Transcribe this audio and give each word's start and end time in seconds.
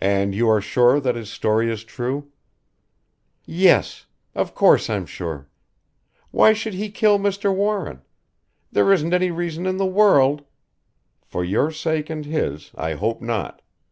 "And 0.00 0.36
you 0.36 0.48
are 0.48 0.60
sure 0.60 1.00
that 1.00 1.16
his 1.16 1.28
story 1.28 1.68
is 1.68 1.82
true?" 1.82 2.30
"Yes. 3.44 4.06
Of 4.36 4.54
course 4.54 4.88
I'm 4.88 5.04
sure. 5.04 5.48
Why 6.30 6.52
should 6.52 6.74
he 6.74 6.92
kill 6.92 7.18
Mr. 7.18 7.52
Warren? 7.52 8.02
There 8.70 8.92
isn't 8.92 9.12
any 9.12 9.32
reason 9.32 9.66
in 9.66 9.78
the 9.78 9.84
world" 9.84 10.44
"For 11.28 11.42
your 11.42 11.72
sake 11.72 12.08
and 12.08 12.24
his, 12.24 12.70
I 12.76 12.92
hope 12.92 13.20
not. 13.20 13.62